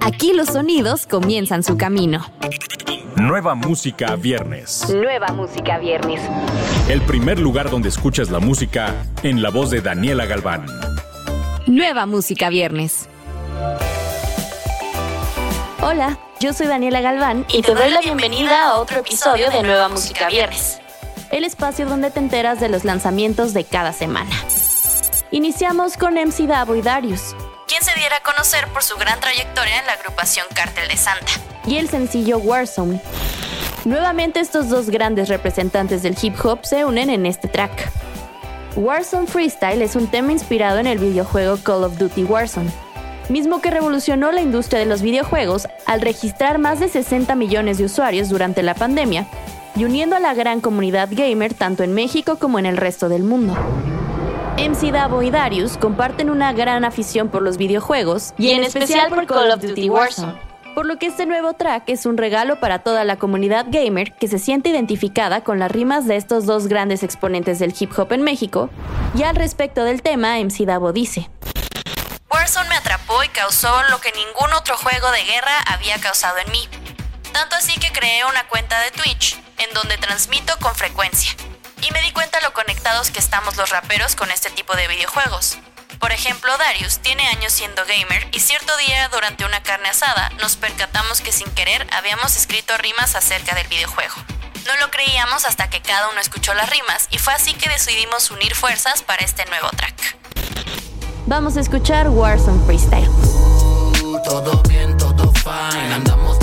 [0.00, 2.24] Aquí los sonidos comienzan su camino.
[3.16, 4.88] Nueva música viernes.
[4.88, 6.20] Nueva música viernes.
[6.88, 10.66] El primer lugar donde escuchas la música en la voz de Daniela Galván.
[11.66, 13.08] Nueva música viernes.
[15.82, 19.88] Hola, yo soy Daniela Galván y te doy la bienvenida a otro episodio de Nueva
[19.88, 20.80] Música Viernes.
[21.30, 24.30] El espacio donde te enteras de los lanzamientos de cada semana.
[25.30, 27.34] Iniciamos con MC Davo y Darius,
[28.06, 31.32] a conocer por su gran trayectoria en la agrupación Cártel de Santa.
[31.66, 33.00] Y el sencillo Warzone.
[33.84, 37.90] Nuevamente estos dos grandes representantes del hip hop se unen en este track.
[38.76, 42.70] Warzone Freestyle es un tema inspirado en el videojuego Call of Duty Warzone,
[43.28, 47.84] mismo que revolucionó la industria de los videojuegos al registrar más de 60 millones de
[47.84, 49.26] usuarios durante la pandemia
[49.74, 53.24] y uniendo a la gran comunidad gamer tanto en México como en el resto del
[53.24, 53.56] mundo.
[54.58, 59.24] MC Davo y Darius comparten una gran afición por los videojuegos y en especial por
[59.24, 60.34] Call of Duty Warzone.
[60.74, 64.26] Por lo que este nuevo track es un regalo para toda la comunidad gamer que
[64.26, 68.22] se siente identificada con las rimas de estos dos grandes exponentes del hip hop en
[68.22, 68.68] México.
[69.14, 71.30] Y al respecto del tema, MC Davo dice:
[72.28, 76.50] Warzone me atrapó y causó lo que ningún otro juego de guerra había causado en
[76.50, 76.68] mí.
[77.32, 81.36] Tanto así que creé una cuenta de Twitch en donde transmito con frecuencia
[81.82, 85.58] y me di cuenta lo conectados que estamos los raperos con este tipo de videojuegos.
[85.98, 90.56] Por ejemplo, Darius tiene años siendo gamer y cierto día durante una carne asada nos
[90.56, 94.14] percatamos que sin querer habíamos escrito rimas acerca del videojuego.
[94.66, 98.30] No lo creíamos hasta que cada uno escuchó las rimas y fue así que decidimos
[98.30, 100.16] unir fuerzas para este nuevo track.
[101.26, 103.08] Vamos a escuchar Warzone Freestyle.
[103.08, 105.94] Uh, todo bien, todo fine.
[105.94, 106.37] Andamos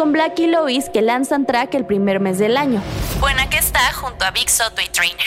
[0.00, 2.80] con Black y Lois que lanzan track el primer mes del año.
[3.20, 5.26] Buena que está junto a Big Soto y Trainer.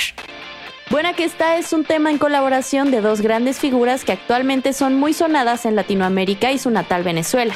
[0.90, 4.96] Buena que está es un tema en colaboración de dos grandes figuras que actualmente son
[4.96, 7.54] muy sonadas en Latinoamérica y su natal Venezuela.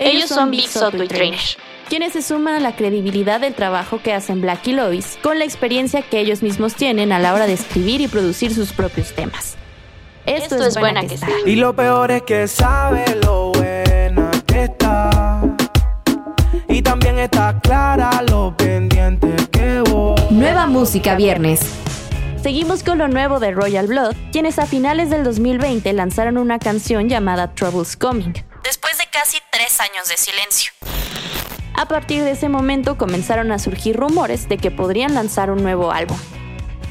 [0.00, 1.38] Ellos, son Big Soto y Trainer
[1.88, 5.44] quienes se suman a la credibilidad del trabajo que hacen Black y Lois, con la
[5.44, 9.56] experiencia que ellos mismos tienen a la hora de escribir y producir sus propios temas.
[10.26, 11.28] Esto, es, buena, que, está.
[11.46, 14.95] Y lo peor es que sabe lo buena que está.
[17.26, 20.14] Y también está clara lo pendiente que voy.
[20.30, 21.60] Nueva música viernes.
[22.40, 27.08] Seguimos con lo nuevo de Royal Blood, quienes a finales del 2020 lanzaron una canción
[27.08, 28.32] llamada Troubles Coming.
[28.62, 30.72] Después de casi tres años de silencio.
[31.74, 35.90] A partir de ese momento comenzaron a surgir rumores de que podrían lanzar un nuevo
[35.90, 36.18] álbum.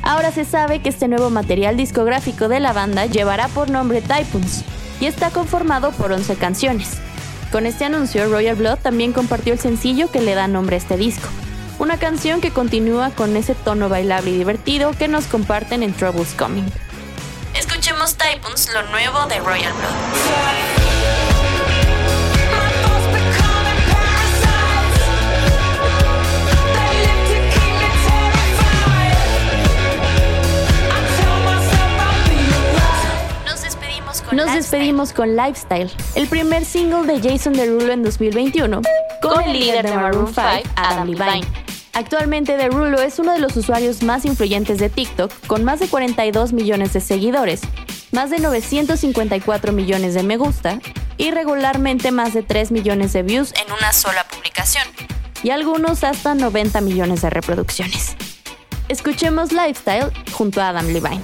[0.02, 4.66] Ahora se sabe que este nuevo material discográfico de la banda llevará por nombre Typhoons
[5.00, 7.00] y está conformado por 11 canciones.
[7.56, 10.98] Con este anuncio, Royal Blood también compartió el sencillo que le da nombre a este
[10.98, 11.30] disco,
[11.80, 16.34] una canción que continúa con ese tono bailable y divertido que nos comparten en Troubles
[16.34, 16.66] Coming.
[17.58, 20.85] Escuchemos Typhoons, lo nuevo de Royal Blood.
[34.32, 38.82] Nos despedimos con Lifestyle, el primer single de Jason Derulo en 2021,
[39.22, 40.42] con el líder de Maroon 5,
[40.76, 41.48] Adam Levine.
[41.94, 46.54] Actualmente Derulo es uno de los usuarios más influyentes de TikTok, con más de 42
[46.54, 47.62] millones de seguidores,
[48.12, 50.80] más de 954 millones de me gusta
[51.18, 54.86] y regularmente más de 3 millones de views en una sola publicación.
[55.44, 58.16] Y algunos hasta 90 millones de reproducciones.
[58.90, 61.22] Escuchemos Lifestyle junto a Adam Levine.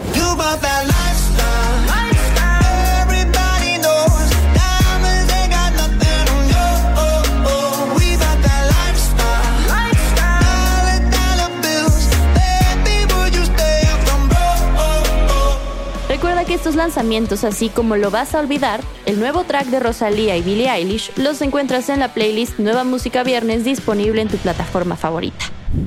[16.61, 20.69] Estos lanzamientos, así como Lo Vas a Olvidar, el nuevo track de Rosalía y Billie
[20.69, 25.43] Eilish, los encuentras en la playlist Nueva Música Viernes disponible en tu plataforma favorita.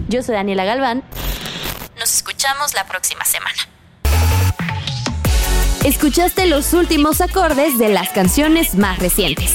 [0.09, 1.05] Yo soy Daniela Galván.
[1.97, 3.55] Nos escuchamos la próxima semana.
[5.85, 9.55] Escuchaste los últimos acordes de las canciones más recientes.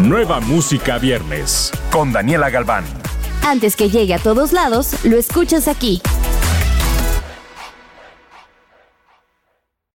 [0.00, 2.84] Nueva Música Viernes con Daniela Galván.
[3.44, 6.02] Antes que llegue a todos lados, lo escuchas aquí.